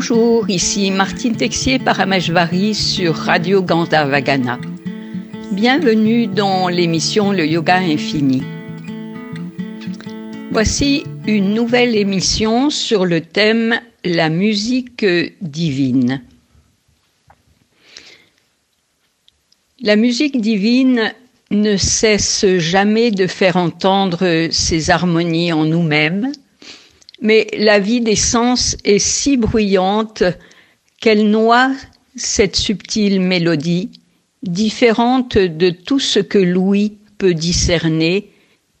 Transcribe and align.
Bonjour, 0.00 0.48
ici 0.48 0.92
Martine 0.92 1.34
Texier 1.34 1.80
Parameshvari 1.80 2.72
sur 2.72 3.16
Radio 3.16 3.62
Gandhavagana. 3.62 4.60
Bienvenue 5.50 6.28
dans 6.28 6.68
l'émission 6.68 7.32
Le 7.32 7.44
Yoga 7.44 7.78
Infini. 7.78 8.44
Voici 10.52 11.02
une 11.26 11.52
nouvelle 11.52 11.96
émission 11.96 12.70
sur 12.70 13.06
le 13.06 13.22
thème 13.22 13.80
La 14.04 14.28
musique 14.28 15.04
divine. 15.42 16.22
La 19.80 19.96
musique 19.96 20.40
divine 20.40 21.12
ne 21.50 21.76
cesse 21.76 22.46
jamais 22.58 23.10
de 23.10 23.26
faire 23.26 23.56
entendre 23.56 24.46
ses 24.52 24.90
harmonies 24.90 25.52
en 25.52 25.64
nous-mêmes, 25.64 26.30
mais 27.20 27.46
la 27.56 27.78
vie 27.78 28.00
des 28.00 28.16
sens 28.16 28.76
est 28.84 28.98
si 28.98 29.36
bruyante 29.36 30.22
qu'elle 31.00 31.30
noie 31.30 31.72
cette 32.16 32.56
subtile 32.56 33.20
mélodie, 33.20 33.90
différente 34.42 35.36
de 35.36 35.70
tout 35.70 36.00
ce 36.00 36.18
que 36.18 36.38
l'ouïe 36.38 36.96
peut 37.18 37.34
discerner 37.34 38.30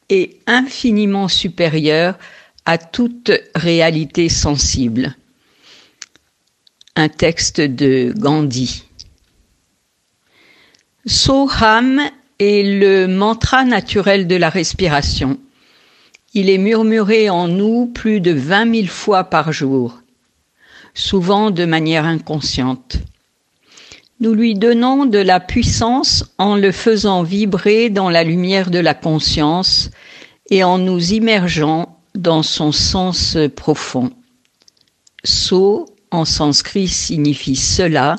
et 0.08 0.38
infiniment 0.46 1.28
supérieure 1.28 2.18
à 2.64 2.78
toute 2.78 3.32
réalité 3.54 4.28
sensible. 4.28 5.16
Un 6.96 7.08
texte 7.08 7.60
de 7.60 8.12
Gandhi. 8.16 8.84
Soham 11.06 12.00
est 12.38 12.62
le 12.80 13.06
mantra 13.06 13.64
naturel 13.64 14.26
de 14.26 14.36
la 14.36 14.50
respiration. 14.50 15.38
Il 16.40 16.50
est 16.50 16.58
murmuré 16.58 17.30
en 17.30 17.48
nous 17.48 17.86
plus 17.86 18.20
de 18.20 18.30
vingt 18.30 18.64
mille 18.64 18.88
fois 18.88 19.24
par 19.24 19.50
jour, 19.50 19.98
souvent 20.94 21.50
de 21.50 21.64
manière 21.64 22.04
inconsciente. 22.04 22.98
Nous 24.20 24.34
lui 24.34 24.54
donnons 24.54 25.04
de 25.04 25.18
la 25.18 25.40
puissance 25.40 26.24
en 26.38 26.54
le 26.54 26.70
faisant 26.70 27.24
vibrer 27.24 27.90
dans 27.90 28.08
la 28.08 28.22
lumière 28.22 28.70
de 28.70 28.78
la 28.78 28.94
conscience 28.94 29.90
et 30.48 30.62
en 30.62 30.78
nous 30.78 31.12
immergeant 31.12 31.98
dans 32.14 32.44
son 32.44 32.70
sens 32.70 33.36
profond. 33.56 34.12
So 35.24 35.86
en 36.12 36.24
sanskrit 36.24 36.86
signifie 36.86 37.56
cela, 37.56 38.14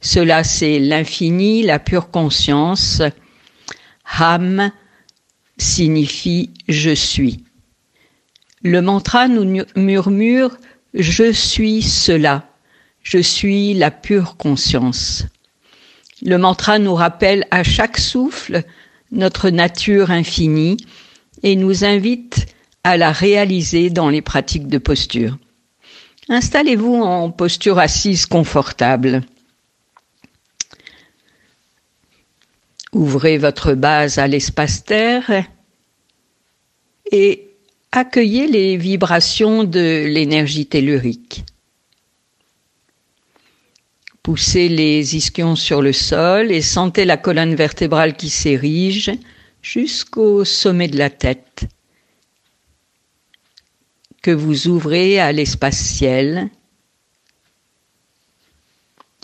cela, 0.00 0.44
c'est 0.44 0.78
l'infini, 0.78 1.62
la 1.62 1.78
pure 1.78 2.10
conscience. 2.10 3.02
Ham 4.18 4.72
signifie 5.58 6.48
je 6.66 6.94
suis. 6.94 7.44
Le 8.62 8.82
mantra 8.82 9.28
nous 9.28 9.64
murmure 9.74 10.58
je 10.94 11.32
suis 11.32 11.82
cela. 11.82 12.46
Je 13.02 13.18
suis 13.18 13.74
la 13.74 13.90
pure 13.90 14.36
conscience. 14.36 15.24
Le 16.22 16.36
mantra 16.36 16.78
nous 16.78 16.94
rappelle 16.94 17.46
à 17.50 17.62
chaque 17.62 17.96
souffle 17.98 18.62
notre 19.10 19.50
nature 19.50 20.10
infinie 20.10 20.76
et 21.42 21.56
nous 21.56 21.84
invite 21.84 22.46
à 22.84 22.96
la 22.96 23.12
réaliser 23.12 23.88
dans 23.88 24.10
les 24.10 24.20
pratiques 24.20 24.68
de 24.68 24.78
posture. 24.78 25.38
Installez-vous 26.28 26.94
en 26.94 27.30
posture 27.30 27.78
assise 27.78 28.26
confortable. 28.26 29.22
Ouvrez 32.92 33.38
votre 33.38 33.74
base 33.74 34.18
à 34.18 34.26
l'espace-terre 34.26 35.44
et 37.10 37.49
accueillez 37.92 38.46
les 38.46 38.76
vibrations 38.76 39.64
de 39.64 40.04
l'énergie 40.06 40.66
tellurique. 40.66 41.44
Poussez 44.22 44.68
les 44.68 45.16
ischions 45.16 45.56
sur 45.56 45.82
le 45.82 45.92
sol 45.92 46.52
et 46.52 46.62
sentez 46.62 47.04
la 47.04 47.16
colonne 47.16 47.54
vertébrale 47.54 48.16
qui 48.16 48.28
s'érige 48.28 49.10
jusqu'au 49.62 50.44
sommet 50.44 50.88
de 50.88 50.98
la 50.98 51.10
tête 51.10 51.64
que 54.22 54.30
vous 54.30 54.68
ouvrez 54.68 55.18
à 55.18 55.32
l'espace 55.32 55.78
ciel 55.78 56.50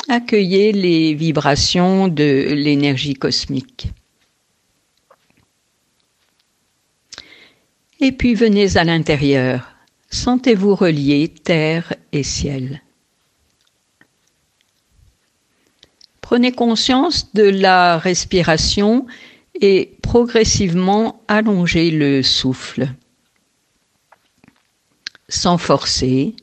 Accueillez 0.08 0.70
les 0.70 1.14
vibrations 1.14 2.06
de 2.06 2.52
l'énergie 2.54 3.14
cosmique. 3.14 3.88
Et 8.00 8.12
puis 8.12 8.34
venez 8.34 8.76
à 8.76 8.84
l'intérieur. 8.84 9.72
Sentez-vous 10.10 10.74
relié 10.74 11.28
terre 11.28 11.94
et 12.12 12.22
ciel. 12.22 12.82
Prenez 16.20 16.52
conscience 16.52 17.32
de 17.34 17.44
la 17.44 17.98
respiration 17.98 19.06
et 19.60 19.96
progressivement 20.02 21.22
allongez 21.28 21.90
le 21.90 22.22
souffle. 22.22 22.88
Sans 25.28 25.58
forcer, 25.58 26.34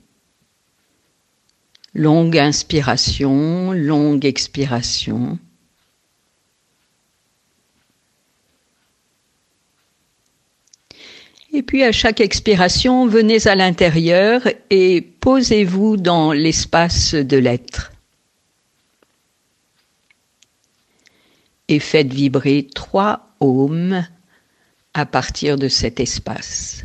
Longue 1.95 2.39
inspiration, 2.39 3.71
longue 3.71 4.25
expiration. 4.25 5.37
Et 11.55 11.61
puis 11.61 11.83
à 11.83 11.91
chaque 11.91 12.19
expiration, 12.19 13.05
venez 13.05 13.45
à 13.47 13.53
l'intérieur 13.53 14.41
et 14.71 15.01
posez-vous 15.01 15.97
dans 15.97 16.33
l'espace 16.33 17.13
de 17.13 17.37
l'être. 17.37 17.91
Et 21.67 21.79
faites 21.79 22.11
vibrer 22.11 22.67
trois 22.73 23.29
ohms 23.39 24.03
à 24.95 25.05
partir 25.05 25.57
de 25.57 25.67
cet 25.67 25.99
espace. 25.99 26.83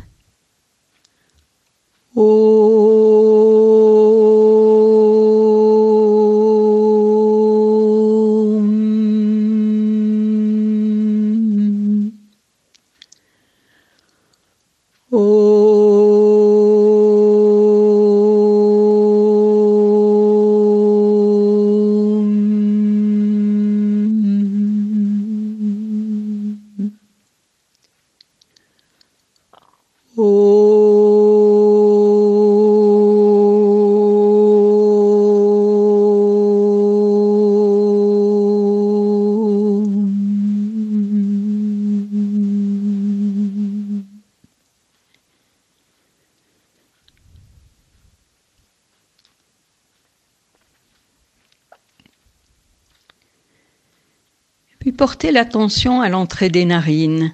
Portez 54.99 55.31
l'attention 55.31 56.01
à 56.01 56.09
l'entrée 56.09 56.49
des 56.49 56.65
narines. 56.65 57.33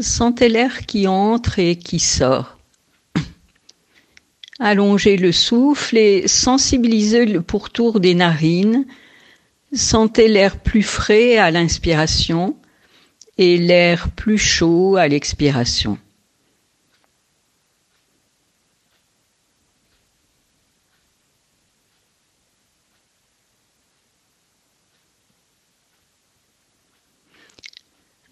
Sentez 0.00 0.48
l'air 0.48 0.84
qui 0.84 1.06
entre 1.06 1.60
et 1.60 1.76
qui 1.76 2.00
sort. 2.00 2.58
Allongez 4.58 5.16
le 5.16 5.30
souffle 5.30 5.96
et 5.96 6.26
sensibilisez 6.26 7.24
le 7.24 7.40
pourtour 7.40 8.00
des 8.00 8.16
narines. 8.16 8.84
Sentez 9.72 10.26
l'air 10.26 10.58
plus 10.58 10.82
frais 10.82 11.36
à 11.36 11.52
l'inspiration 11.52 12.56
et 13.36 13.58
l'air 13.58 14.10
plus 14.10 14.38
chaud 14.38 14.96
à 14.96 15.06
l'expiration. 15.06 15.98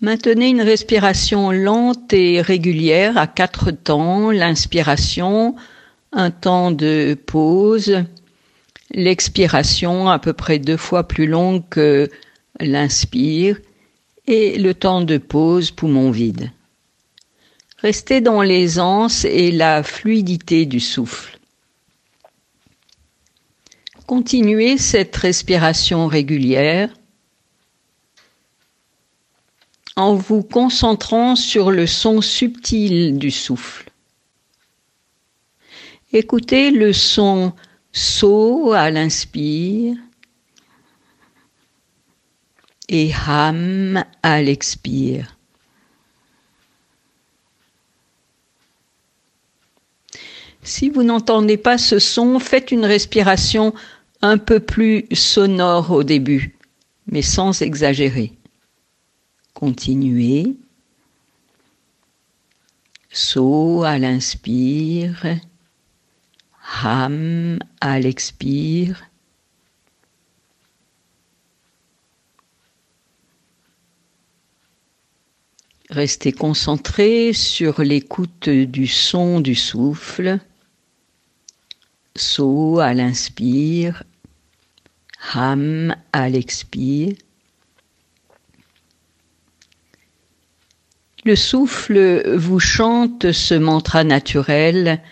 Maintenez 0.06 0.50
une 0.50 0.62
respiration 0.62 1.50
lente 1.50 2.12
et 2.12 2.40
régulière 2.40 3.18
à 3.18 3.26
quatre 3.26 3.72
temps, 3.72 4.30
l'inspiration, 4.30 5.56
un 6.12 6.30
temps 6.30 6.70
de 6.70 7.18
pause, 7.26 8.04
l'expiration 8.92 10.08
à 10.08 10.20
peu 10.20 10.32
près 10.32 10.60
deux 10.60 10.76
fois 10.76 11.08
plus 11.08 11.26
longue 11.26 11.68
que 11.68 12.08
l'inspire 12.60 13.58
et 14.28 14.60
le 14.60 14.74
temps 14.74 15.00
de 15.00 15.18
pause 15.18 15.72
poumon 15.72 16.12
vide. 16.12 16.52
Restez 17.78 18.20
dans 18.20 18.42
l'aisance 18.42 19.24
et 19.24 19.50
la 19.50 19.82
fluidité 19.82 20.66
du 20.66 20.78
souffle. 20.78 21.36
continuez 24.06 24.78
cette 24.78 25.16
respiration 25.16 26.06
régulière 26.06 26.95
en 29.96 30.14
vous 30.14 30.42
concentrant 30.42 31.36
sur 31.36 31.70
le 31.70 31.86
son 31.86 32.20
subtil 32.20 33.18
du 33.18 33.30
souffle. 33.30 33.90
Écoutez 36.12 36.70
le 36.70 36.92
son 36.92 37.52
saut 37.92 38.72
à 38.72 38.90
l'inspire 38.90 39.96
et 42.88 43.10
ham 43.26 44.04
à 44.22 44.42
l'expire. 44.42 45.36
Si 50.62 50.90
vous 50.90 51.04
n'entendez 51.04 51.56
pas 51.56 51.78
ce 51.78 51.98
son, 51.98 52.38
faites 52.38 52.70
une 52.70 52.84
respiration 52.84 53.72
un 54.20 54.36
peu 54.36 54.60
plus 54.60 55.06
sonore 55.12 55.90
au 55.90 56.02
début, 56.02 56.56
mais 57.06 57.22
sans 57.22 57.62
exagérer. 57.62 58.35
Continuez. 59.56 60.54
Saut 63.10 63.84
à 63.84 63.98
l'inspire, 63.98 65.24
ham 66.82 67.58
à 67.80 67.98
l'expire. 67.98 69.02
Restez 75.88 76.32
concentré 76.32 77.32
sur 77.32 77.80
l'écoute 77.80 78.50
du 78.50 78.86
son 78.86 79.40
du 79.40 79.54
souffle. 79.54 80.38
So 82.14 82.78
à 82.78 82.92
l'inspire, 82.92 84.02
ham 85.32 85.96
à 86.12 86.28
l'expire. 86.28 87.16
Le 91.26 91.34
souffle 91.34 92.36
vous 92.36 92.60
chante 92.60 93.32
ce 93.32 93.54
mantra 93.54 94.04
naturel 94.04 95.02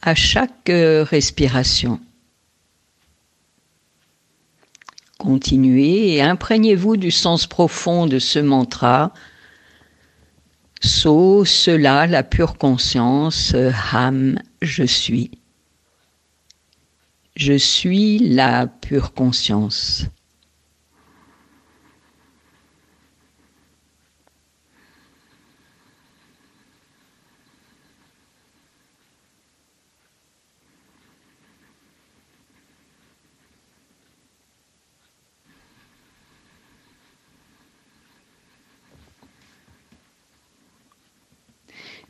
à 0.00 0.14
chaque 0.14 0.70
respiration. 0.70 1.98
Continuez 5.18 6.14
et 6.14 6.22
imprégnez-vous 6.22 6.96
du 6.96 7.10
sens 7.10 7.48
profond 7.48 8.06
de 8.06 8.20
ce 8.20 8.38
mantra. 8.38 9.12
So, 10.82 11.44
cela, 11.44 12.06
la 12.06 12.22
pure 12.22 12.58
conscience, 12.58 13.52
ham, 13.92 14.38
je 14.62 14.84
suis. 14.84 15.32
Je 17.34 17.54
suis 17.54 18.20
la 18.20 18.68
pure 18.68 19.14
conscience. 19.14 20.06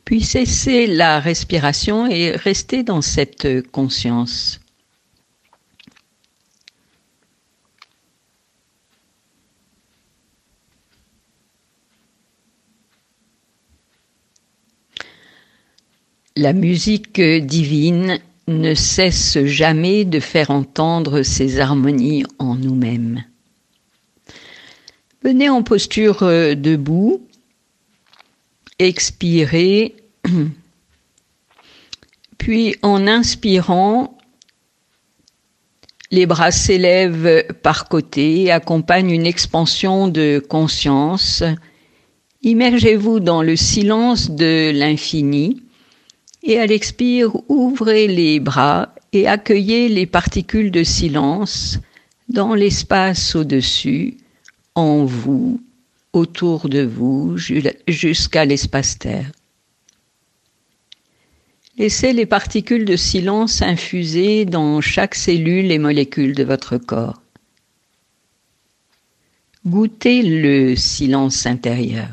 Puis 0.07 0.21
cessez 0.21 0.87
la 0.87 1.19
respiration 1.19 2.07
et 2.07 2.31
restez 2.31 2.81
dans 2.81 3.01
cette 3.01 3.69
conscience. 3.71 4.61
La 16.37 16.53
musique 16.53 17.19
divine 17.19 18.19
ne 18.47 18.75
cesse 18.75 19.43
jamais 19.43 20.05
de 20.05 20.21
faire 20.21 20.51
entendre 20.51 21.21
ses 21.21 21.59
harmonies 21.59 22.23
en 22.39 22.55
nous-mêmes. 22.55 23.25
Venez 25.21 25.49
en 25.49 25.63
posture 25.63 26.23
euh, 26.23 26.55
debout, 26.55 27.27
expirez, 28.79 29.96
puis 32.37 32.75
en 32.81 33.07
inspirant, 33.07 34.17
les 36.11 36.25
bras 36.25 36.51
s'élèvent 36.51 37.43
par 37.61 37.89
côté, 37.89 38.51
accompagnent 38.51 39.11
une 39.11 39.25
expansion 39.25 40.07
de 40.07 40.43
conscience. 40.47 41.43
Immergez-vous 42.43 43.19
dans 43.19 43.41
le 43.41 43.55
silence 43.55 44.31
de 44.31 44.71
l'infini 44.73 45.63
et 46.43 46.59
à 46.59 46.65
l'expire, 46.65 47.35
ouvrez 47.49 48.07
les 48.07 48.39
bras 48.39 48.93
et 49.11 49.27
accueillez 49.27 49.89
les 49.89 50.05
particules 50.05 50.71
de 50.71 50.83
silence 50.83 51.79
dans 52.29 52.53
l'espace 52.53 53.35
au-dessus, 53.35 54.17
en 54.75 55.05
vous, 55.05 55.59
autour 56.13 56.69
de 56.69 56.83
vous, 56.83 57.37
jusqu'à 57.37 58.45
l'espace-terre. 58.45 59.31
Laissez 61.77 62.11
les 62.11 62.25
particules 62.25 62.85
de 62.85 62.95
silence 62.95 63.61
infuser 63.61 64.45
dans 64.45 64.81
chaque 64.81 65.13
cellule 65.13 65.71
et 65.71 65.77
molécule 65.77 66.33
de 66.33 66.43
votre 66.43 66.77
corps. 66.77 67.21
Goûtez 69.63 70.23
le 70.23 70.75
silence 70.75 71.45
intérieur. 71.45 72.09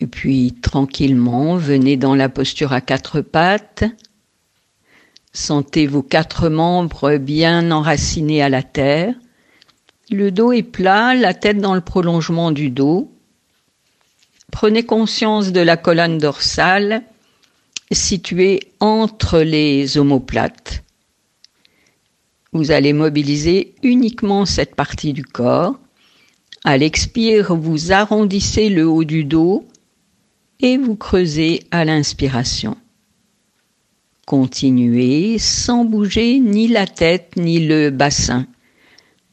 Et 0.00 0.06
puis 0.06 0.54
tranquillement, 0.62 1.56
venez 1.56 1.98
dans 1.98 2.14
la 2.14 2.30
posture 2.30 2.72
à 2.72 2.80
quatre 2.80 3.20
pattes. 3.20 3.84
Sentez 5.34 5.86
vos 5.86 6.02
quatre 6.02 6.48
membres 6.48 7.18
bien 7.18 7.70
enracinés 7.70 8.40
à 8.40 8.48
la 8.48 8.62
terre. 8.62 9.14
Le 10.10 10.32
dos 10.32 10.50
est 10.50 10.64
plat, 10.64 11.14
la 11.14 11.34
tête 11.34 11.58
dans 11.58 11.74
le 11.74 11.80
prolongement 11.80 12.50
du 12.50 12.70
dos. 12.70 13.12
Prenez 14.50 14.82
conscience 14.82 15.52
de 15.52 15.60
la 15.60 15.76
colonne 15.76 16.18
dorsale 16.18 17.04
située 17.92 18.60
entre 18.80 19.38
les 19.38 19.98
omoplates. 19.98 20.82
Vous 22.52 22.72
allez 22.72 22.92
mobiliser 22.92 23.74
uniquement 23.84 24.46
cette 24.46 24.74
partie 24.74 25.12
du 25.12 25.24
corps. 25.24 25.78
À 26.64 26.76
l'expire, 26.76 27.54
vous 27.54 27.92
arrondissez 27.92 28.68
le 28.68 28.88
haut 28.88 29.04
du 29.04 29.22
dos 29.22 29.64
et 30.58 30.76
vous 30.76 30.96
creusez 30.96 31.62
à 31.70 31.84
l'inspiration. 31.84 32.76
Continuez 34.26 35.38
sans 35.38 35.84
bouger 35.84 36.40
ni 36.40 36.66
la 36.66 36.86
tête 36.86 37.34
ni 37.36 37.60
le 37.60 37.90
bassin, 37.90 38.46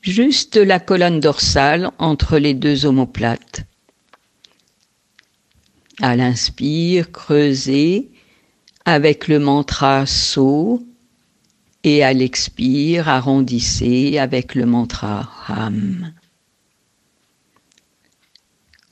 juste 0.07 0.55
la 0.55 0.79
colonne 0.79 1.19
dorsale 1.19 1.91
entre 1.99 2.37
les 2.37 2.53
deux 2.53 2.85
omoplates. 2.85 3.65
À 6.01 6.15
l'inspire, 6.15 7.11
creusez 7.11 8.09
avec 8.85 9.27
le 9.27 9.39
mantra 9.39 10.05
So 10.05 10.81
et 11.83 12.03
à 12.03 12.13
l'expire, 12.13 13.09
arrondissez 13.09 14.17
avec 14.17 14.55
le 14.55 14.65
mantra 14.65 15.29
Ham. 15.47 16.13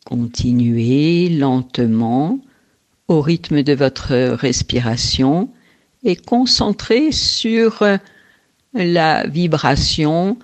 Continuez 0.06 1.30
lentement 1.30 2.40
au 3.08 3.22
rythme 3.22 3.64
de 3.64 3.74
votre 3.74 4.14
respiration 4.16 5.50
et 6.04 6.16
concentrez 6.16 7.12
sur 7.12 7.84
la 8.74 9.28
vibration 9.28 10.38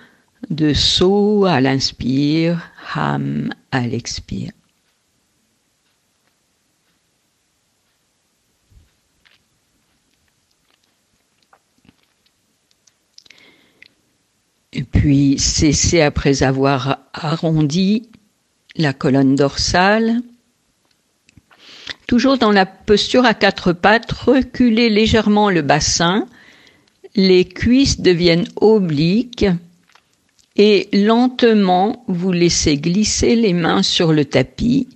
de 0.50 0.72
saut 0.72 1.44
à 1.46 1.60
l'inspire, 1.60 2.70
ham 2.94 3.52
à 3.70 3.86
l'expire. 3.86 4.52
Et 14.72 14.84
puis 14.84 15.38
cessez 15.38 16.00
après 16.00 16.42
avoir 16.42 16.98
arrondi 17.12 18.08
la 18.76 18.92
colonne 18.92 19.34
dorsale. 19.34 20.22
Toujours 22.06 22.38
dans 22.38 22.52
la 22.52 22.64
posture 22.66 23.24
à 23.24 23.34
quatre 23.34 23.72
pattes, 23.72 24.12
reculez 24.12 24.88
légèrement 24.88 25.50
le 25.50 25.62
bassin, 25.62 26.26
les 27.14 27.44
cuisses 27.44 28.00
deviennent 28.00 28.48
obliques 28.56 29.46
et 30.56 30.88
lentement 30.92 32.04
vous 32.08 32.32
laissez 32.32 32.76
glisser 32.76 33.36
les 33.36 33.52
mains 33.52 33.82
sur 33.82 34.12
le 34.12 34.24
tapis 34.24 34.88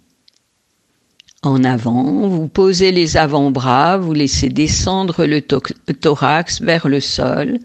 en 1.46 1.62
avant, 1.62 2.26
vous 2.28 2.48
posez 2.48 2.90
les 2.90 3.16
avant-bras, 3.16 3.98
vous 3.98 4.12
laissez 4.12 4.48
descendre 4.48 5.26
le, 5.26 5.40
thorax 5.40 6.60
vers 6.60 6.88
le 6.88 6.98
sol 6.98 7.60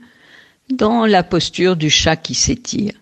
dans 0.70 1.08
la 1.08 1.24
posture 1.24 1.76
du 1.76 1.90
chat 1.90 2.16
qui 2.16 2.36
s'étire. 2.36 2.94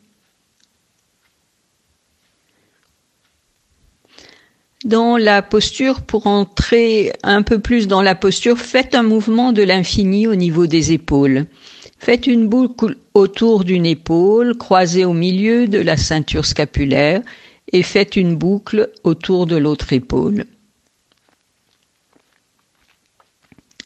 Dans 4.86 5.17
la 5.17 5.41
posture, 5.41 6.01
pour 6.01 6.27
entrer 6.27 7.12
un 7.24 7.41
peu 7.41 7.60
plus 7.60 7.88
dans 7.88 8.01
la 8.01 8.15
posture, 8.15 8.58
faites 8.58 8.96
un 8.96 9.03
mouvement 9.03 9.51
de 9.51 9.63
l'infini 9.63 10.27
au 10.27 10.36
niveau 10.36 10.67
des 10.67 10.93
épaules. 10.93 11.46
Faites 12.00 12.27
une 12.27 12.48
boucle 12.48 12.96
autour 13.13 13.65
d'une 13.65 13.86
épaule, 13.86 14.58
croisée 14.58 15.03
au 15.03 15.13
milieu 15.13 15.68
de 15.68 15.79
la 15.79 15.98
ceinture 15.98 16.46
scapulaire, 16.46 17.22
et 17.72 17.84
faites 17.84 18.15
une 18.15 18.36
boucle 18.36 18.89
autour 19.03 19.46
de 19.46 19.58
l'autre 19.58 19.91
épaule. 19.91 20.46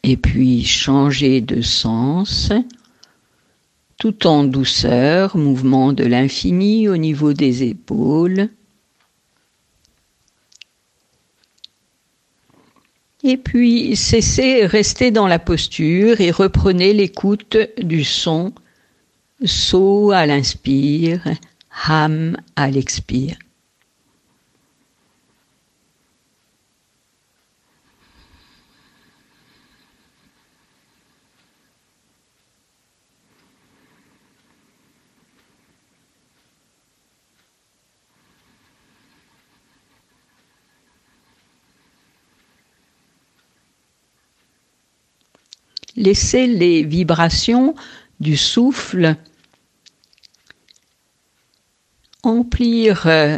Et 0.04 0.16
puis 0.16 0.64
changez 0.64 1.42
de 1.42 1.62
sens, 1.62 2.52
tout 3.98 4.28
en 4.28 4.44
douceur, 4.44 5.36
mouvement 5.36 5.92
de 5.92 6.04
l'infini 6.04 6.88
au 6.88 6.98
niveau 6.98 7.34
des 7.34 7.64
épaules. 7.64 8.50
Et 13.24 13.38
puis 13.38 13.96
cessez, 13.96 14.66
restez 14.66 15.12
dans 15.12 15.28
la 15.28 15.40
posture 15.40 16.20
et 16.20 16.32
reprenez 16.32 16.94
l'écoute 16.94 17.58
du 17.82 18.04
son 18.04 18.54
So 19.46 20.12
à 20.12 20.26
l'inspire, 20.26 21.24
Ham 21.88 22.38
à 22.56 22.70
l'expire. 22.70 23.38
Laissez 45.96 46.48
les 46.48 46.84
vibrations 46.84 47.76
du 48.20 48.36
souffle 48.36 49.16
emplir 52.24 53.06
euh, 53.06 53.38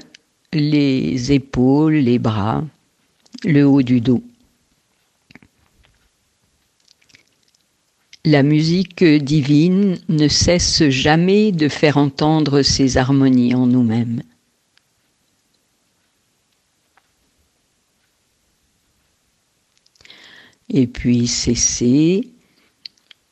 les 0.54 1.32
épaules, 1.34 1.96
les 1.96 2.20
bras, 2.20 2.64
le 3.44 3.66
haut 3.68 3.82
du 3.82 4.00
dos. 4.00 4.24
La 8.24 8.42
musique 8.42 9.04
divine 9.04 9.98
ne 10.10 10.28
cesse 10.28 10.90
jamais 10.90 11.52
de 11.52 11.68
faire 11.68 11.98
entendre 11.98 12.62
ses 12.62 12.98
harmonies 12.98 13.54
en 13.54 13.68
nous-mêmes. 13.68 14.24
Et 20.70 20.88
puis 20.88 21.28
cessez 21.28 22.35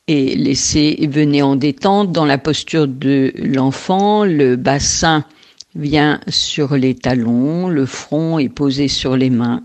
et 0.06 0.34
laissez, 0.34 1.08
venez 1.10 1.42
en 1.42 1.56
détente 1.56 2.12
dans 2.12 2.26
la 2.26 2.38
posture 2.38 2.86
de 2.86 3.32
l'enfant, 3.36 4.24
le 4.24 4.56
bassin 4.56 5.24
vient 5.74 6.20
sur 6.28 6.76
les 6.76 6.94
talons, 6.94 7.68
le 7.68 7.86
front 7.86 8.38
est 8.38 8.48
posé 8.50 8.88
sur 8.88 9.16
les 9.16 9.30
mains 9.30 9.62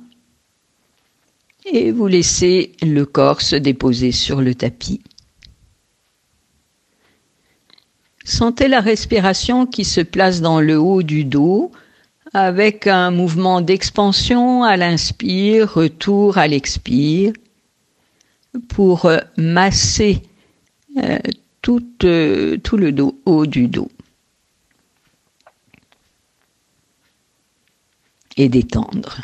et 1.66 1.92
vous 1.92 2.08
laissez 2.08 2.72
le 2.82 3.06
corps 3.06 3.42
se 3.42 3.56
déposer 3.56 4.12
sur 4.12 4.42
le 4.42 4.56
tapis. 4.56 5.02
Sentez 8.24 8.68
la 8.68 8.80
respiration 8.80 9.66
qui 9.66 9.84
se 9.84 10.02
place 10.02 10.42
dans 10.42 10.62
le 10.62 10.80
haut 10.80 11.04
du 11.04 11.26
dos 11.26 11.72
avec 12.34 12.88
un 12.88 13.12
mouvement 13.12 13.62
d'expansion 13.62 14.64
à 14.64 14.78
l'inspire, 14.78 15.74
retour 15.74 16.38
à 16.38 16.48
l'expire 16.48 17.34
pour 18.68 19.12
masser 19.38 20.22
tout, 21.62 21.86
euh, 22.04 22.58
tout 22.58 22.78
le 22.78 22.92
dos, 22.92 23.20
haut 23.26 23.46
du 23.46 23.68
dos. 23.68 23.90
Et 28.38 28.50
détendre. 28.50 29.22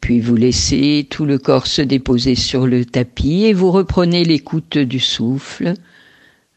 Puis 0.00 0.20
vous 0.20 0.36
laissez 0.36 1.06
tout 1.10 1.24
le 1.24 1.38
corps 1.38 1.66
se 1.66 1.82
déposer 1.82 2.34
sur 2.34 2.66
le 2.66 2.84
tapis 2.84 3.44
et 3.44 3.52
vous 3.52 3.70
reprenez 3.70 4.24
l'écoute 4.24 4.78
du 4.78 5.00
souffle. 5.00 5.74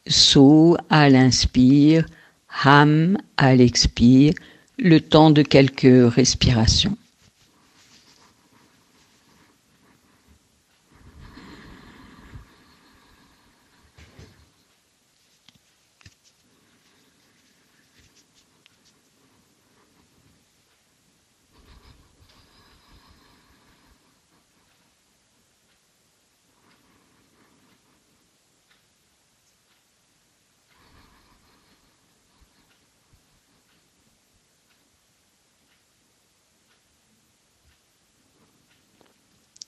Saut 0.08 0.78
à 0.90 1.10
l'inspire, 1.10 2.06
ham 2.64 3.18
à 3.38 3.56
l'expire, 3.56 4.34
le 4.78 5.00
temps 5.00 5.32
de 5.32 5.42
quelques 5.42 6.14
respirations. 6.14 6.98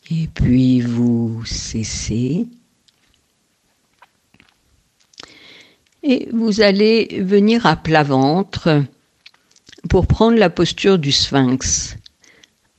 Et 0.09 0.27
puis 0.33 0.79
vous 0.79 1.43
cessez. 1.45 2.45
Et 6.03 6.29
vous 6.31 6.61
allez 6.61 7.21
venir 7.21 7.65
à 7.65 7.75
plat 7.75 8.03
ventre 8.03 8.83
pour 9.89 10.07
prendre 10.07 10.37
la 10.37 10.49
posture 10.49 10.97
du 10.97 11.11
sphinx. 11.11 11.97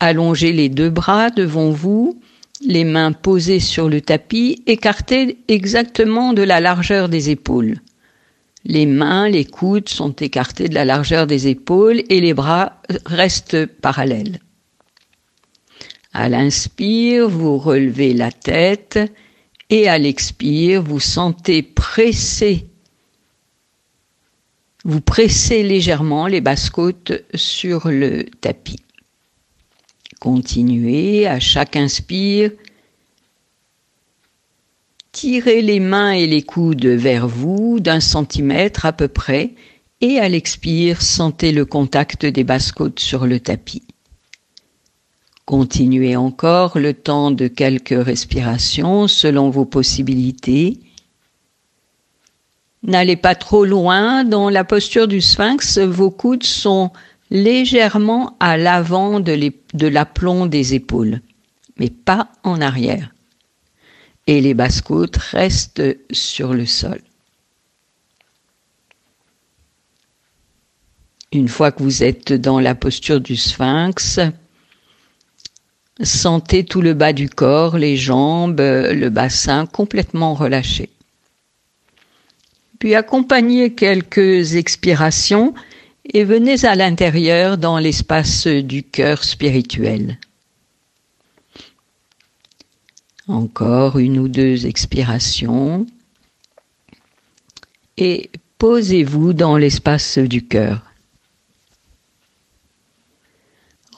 Allongez 0.00 0.52
les 0.52 0.70
deux 0.70 0.88
bras 0.88 1.28
devant 1.30 1.70
vous, 1.70 2.18
les 2.64 2.84
mains 2.84 3.12
posées 3.12 3.60
sur 3.60 3.88
le 3.88 4.00
tapis, 4.00 4.62
écartées 4.66 5.38
exactement 5.48 6.32
de 6.32 6.42
la 6.42 6.60
largeur 6.60 7.08
des 7.10 7.28
épaules. 7.28 7.76
Les 8.64 8.86
mains, 8.86 9.28
les 9.28 9.44
coudes 9.44 9.88
sont 9.88 10.12
écartés 10.12 10.68
de 10.68 10.74
la 10.74 10.84
largeur 10.84 11.26
des 11.26 11.48
épaules 11.48 12.02
et 12.08 12.20
les 12.20 12.34
bras 12.34 12.80
restent 13.06 13.66
parallèles. 13.66 14.40
À 16.12 16.28
l'inspire, 16.28 17.28
vous 17.28 17.58
relevez 17.58 18.14
la 18.14 18.32
tête 18.32 18.98
et 19.70 19.88
à 19.88 19.98
l'expire, 19.98 20.82
vous 20.82 21.00
sentez 21.00 21.62
presser, 21.62 22.66
vous 24.84 25.00
pressez 25.00 25.62
légèrement 25.62 26.26
les 26.26 26.40
basses-côtes 26.40 27.12
sur 27.34 27.88
le 27.88 28.24
tapis. 28.40 28.80
Continuez 30.20 31.26
à 31.26 31.40
chaque 31.40 31.76
inspire. 31.76 32.50
Tirez 35.12 35.62
les 35.62 35.80
mains 35.80 36.12
et 36.12 36.26
les 36.26 36.42
coudes 36.42 36.86
vers 36.86 37.28
vous 37.28 37.80
d'un 37.80 38.00
centimètre 38.00 38.86
à 38.86 38.92
peu 38.92 39.08
près 39.08 39.54
et 40.00 40.18
à 40.18 40.28
l'expire, 40.28 41.02
sentez 41.02 41.52
le 41.52 41.64
contact 41.64 42.24
des 42.24 42.44
basses-côtes 42.44 43.00
sur 43.00 43.26
le 43.26 43.40
tapis. 43.40 43.82
Continuez 45.48 46.14
encore 46.14 46.78
le 46.78 46.92
temps 46.92 47.30
de 47.30 47.48
quelques 47.48 48.04
respirations 48.04 49.08
selon 49.08 49.48
vos 49.48 49.64
possibilités. 49.64 50.78
N'allez 52.82 53.16
pas 53.16 53.34
trop 53.34 53.64
loin. 53.64 54.24
Dans 54.24 54.50
la 54.50 54.64
posture 54.64 55.08
du 55.08 55.22
sphinx, 55.22 55.78
vos 55.78 56.10
coudes 56.10 56.44
sont 56.44 56.90
légèrement 57.30 58.36
à 58.40 58.58
l'avant 58.58 59.20
de 59.20 59.86
l'aplomb 59.86 60.44
des 60.44 60.74
épaules, 60.74 61.22
mais 61.78 61.88
pas 61.88 62.28
en 62.42 62.60
arrière. 62.60 63.14
Et 64.26 64.42
les 64.42 64.52
basses-côtes 64.52 65.16
restent 65.16 65.96
sur 66.10 66.52
le 66.52 66.66
sol. 66.66 67.00
Une 71.32 71.48
fois 71.48 71.72
que 71.72 71.82
vous 71.82 72.02
êtes 72.02 72.34
dans 72.34 72.60
la 72.60 72.74
posture 72.74 73.22
du 73.22 73.34
sphinx, 73.34 74.20
Sentez 76.02 76.64
tout 76.64 76.80
le 76.80 76.94
bas 76.94 77.12
du 77.12 77.28
corps, 77.28 77.76
les 77.76 77.96
jambes, 77.96 78.60
le 78.60 79.08
bassin 79.08 79.66
complètement 79.66 80.34
relâché. 80.34 80.90
Puis 82.78 82.94
accompagnez 82.94 83.74
quelques 83.74 84.54
expirations 84.54 85.54
et 86.04 86.24
venez 86.24 86.64
à 86.64 86.76
l'intérieur 86.76 87.58
dans 87.58 87.78
l'espace 87.78 88.46
du 88.46 88.84
cœur 88.84 89.24
spirituel. 89.24 90.18
Encore 93.26 93.98
une 93.98 94.18
ou 94.18 94.28
deux 94.28 94.66
expirations 94.66 95.86
et 97.96 98.30
posez-vous 98.58 99.32
dans 99.32 99.58
l'espace 99.58 100.18
du 100.18 100.46
cœur. 100.46 100.87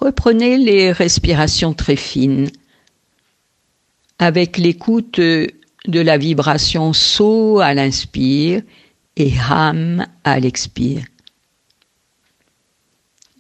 Reprenez 0.01 0.57
les 0.57 0.93
respirations 0.93 1.75
très 1.75 1.97
fines 1.97 2.51
avec 4.19 4.57
l'écoute 4.57 5.21
de 5.21 6.01
la 6.01 6.17
vibration 6.17 6.95
So 6.95 7.59
à 7.59 7.75
l'inspire 7.75 8.63
et 9.17 9.33
Ham 9.51 10.07
à 10.25 10.41
l'expire. 10.41 11.05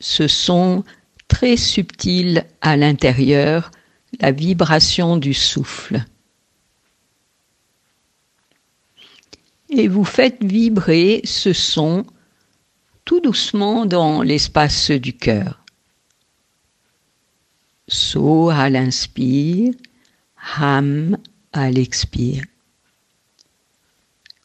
Ce 0.00 0.28
son 0.28 0.84
très 1.28 1.56
subtil 1.56 2.44
à 2.60 2.76
l'intérieur, 2.76 3.70
la 4.20 4.30
vibration 4.30 5.16
du 5.16 5.32
souffle. 5.32 6.04
Et 9.70 9.88
vous 9.88 10.04
faites 10.04 10.44
vibrer 10.44 11.22
ce 11.24 11.54
son 11.54 12.04
tout 13.06 13.20
doucement 13.20 13.86
dans 13.86 14.20
l'espace 14.20 14.90
du 14.90 15.14
cœur. 15.14 15.59
So 17.92 18.50
à 18.50 18.70
l'inspire, 18.70 19.74
Ham 20.56 21.18
à 21.52 21.72
l'expire. 21.72 22.44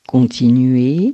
Continuez. 0.08 1.14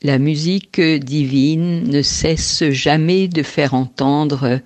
La 0.00 0.18
musique 0.18 0.80
divine 0.80 1.90
ne 1.90 2.00
cesse 2.00 2.70
jamais 2.70 3.28
de 3.28 3.42
faire 3.42 3.74
entendre 3.74 4.62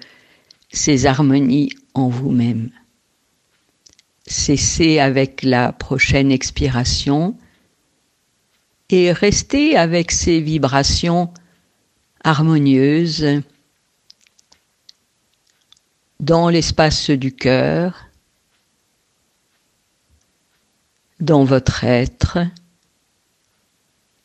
ses 0.71 1.07
harmonies 1.07 1.71
en 1.95 2.09
vous-même. 2.09 2.71
Cessez 4.29 5.01
avec 5.01 5.43
la 5.43 5.73
prochaine 5.73 6.31
expiration 6.31 7.37
et 8.91 9.13
restez 9.13 9.77
avec 9.77 10.11
ces 10.11 10.41
vibrations 10.41 11.33
harmonieuses 12.25 13.43
dans 16.21 16.49
l'espace 16.49 17.11
du 17.11 17.35
cœur, 17.35 18.07
dans 21.21 21.45
votre 21.45 21.85
être 21.85 22.39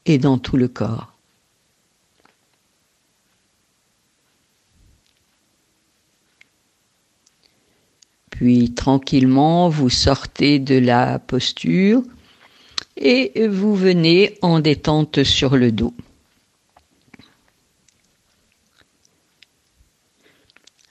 et 0.05 0.17
dans 0.17 0.38
tout 0.38 0.58
le 0.58 0.67
corps. 0.67 1.13
Puis 8.29 8.74
tranquillement, 8.74 9.70
vous 9.70 9.89
sortez 9.89 10.60
de 10.60 10.77
la 10.77 11.20
posture 11.20 12.03
et 12.97 13.47
vous 13.47 13.75
venez 13.75 14.38
en 14.41 14.59
détente 14.59 15.23
sur 15.23 15.55
le 15.55 15.71
dos. 15.71 15.93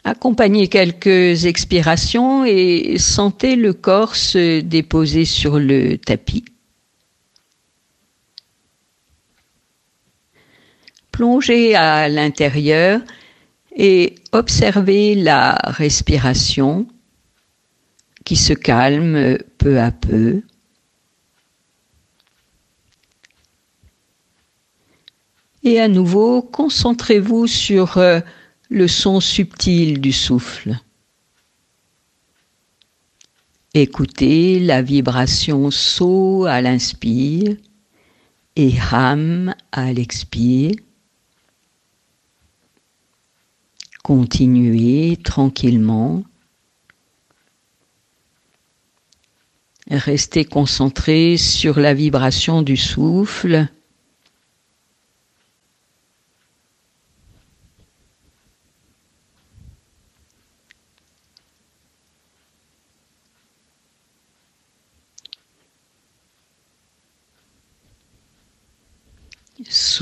Accompagnez 0.05 0.67
quelques 0.67 1.47
expirations 1.47 2.45
et 2.45 2.99
sentez 2.99 3.55
le 3.55 3.73
corps 3.73 4.17
se 4.17 4.61
déposer 4.61 5.25
sur 5.25 5.61
le 5.61 5.97
tapis. 5.97 6.45
Plongez 11.13 11.77
à 11.77 12.09
l'intérieur 12.09 13.01
et 13.77 14.17
observez 14.33 15.15
la 15.15 15.53
respiration 15.63 16.89
qui 18.25 18.35
se 18.35 18.55
calme 18.55 19.39
peu 19.59 19.79
à 19.79 19.93
peu. 19.93 20.43
Et 25.65 25.81
à 25.81 25.89
nouveau, 25.89 26.43
concentrez-vous 26.43 27.47
sur 27.47 27.99
euh, 27.99 28.21
le 28.69 28.89
son 28.89 29.21
subtil 29.21 30.01
du 30.01 30.13
souffle. 30.13 30.77
Écoutez 33.75 34.59
la 34.59 34.83
vibration 34.83 35.71
So 35.71 36.45
à 36.45 36.61
l'inspire 36.61 37.57
et 38.57 38.75
Ham 38.91 39.55
à 39.71 39.93
l'expire. 39.93 40.75
Continuez 44.03 45.17
tranquillement. 45.23 46.25
Restez 49.89 50.45
concentré 50.45 51.37
sur 51.37 51.79
la 51.79 51.95
vibration 51.95 52.63
du 52.63 52.77
souffle. 52.77 53.69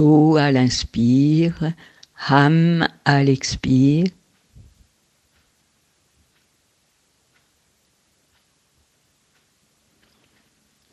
À 0.00 0.50
l'inspire, 0.50 1.74
Ham 2.28 2.88
à 3.04 3.22
l'expire. 3.22 4.06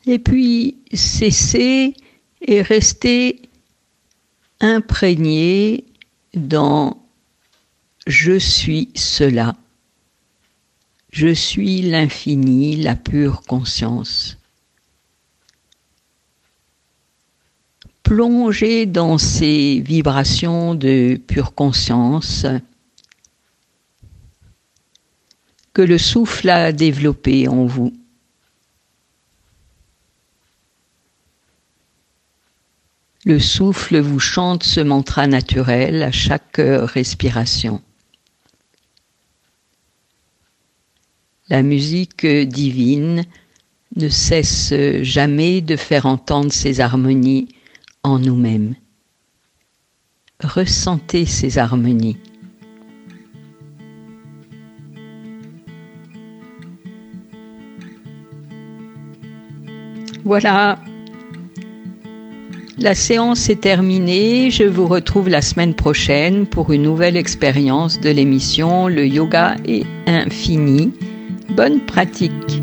Et 0.04 0.18
puis 0.18 0.76
cessez 0.92 1.94
et 2.42 2.60
restez 2.60 3.48
imprégné 4.60 5.86
dans 6.34 7.02
je 8.06 8.38
suis 8.38 8.90
cela. 8.94 9.56
Je 11.10 11.32
suis 11.32 11.80
l'infini, 11.80 12.76
la 12.76 12.94
pure 12.94 13.40
conscience. 13.42 14.37
Plongez 18.08 18.86
dans 18.86 19.18
ces 19.18 19.80
vibrations 19.80 20.74
de 20.74 21.20
pure 21.26 21.52
conscience 21.54 22.46
que 25.74 25.82
le 25.82 25.98
souffle 25.98 26.48
a 26.48 26.72
développé 26.72 27.48
en 27.48 27.66
vous. 27.66 27.92
Le 33.26 33.38
souffle 33.38 33.98
vous 33.98 34.20
chante 34.20 34.62
ce 34.62 34.80
mantra 34.80 35.26
naturel 35.26 36.02
à 36.02 36.10
chaque 36.10 36.62
respiration. 36.62 37.82
La 41.50 41.62
musique 41.62 42.24
divine 42.24 43.26
ne 43.96 44.08
cesse 44.08 44.72
jamais 45.02 45.60
de 45.60 45.76
faire 45.76 46.06
entendre 46.06 46.50
ses 46.50 46.80
harmonies 46.80 47.48
nous-mêmes. 48.16 48.74
Ressentez 50.42 51.26
ces 51.26 51.58
harmonies. 51.58 52.16
Voilà, 60.24 60.78
la 62.80 62.94
séance 62.94 63.50
est 63.50 63.62
terminée. 63.62 64.52
Je 64.52 64.62
vous 64.62 64.86
retrouve 64.86 65.28
la 65.28 65.42
semaine 65.42 65.74
prochaine 65.74 66.46
pour 66.46 66.72
une 66.72 66.82
nouvelle 66.82 67.16
expérience 67.16 67.98
de 67.98 68.10
l'émission 68.10 68.86
Le 68.86 69.04
yoga 69.04 69.56
est 69.66 69.84
infini. 70.06 70.92
Bonne 71.56 71.80
pratique. 71.80 72.62